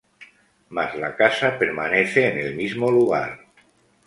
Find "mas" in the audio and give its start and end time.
0.69-0.95